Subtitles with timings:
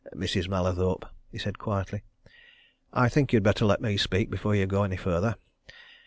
[0.15, 0.47] "Mrs.
[0.49, 2.01] Mallathorpe!" he said quietly.
[2.91, 5.35] "I think you had better let me speak before you go any further.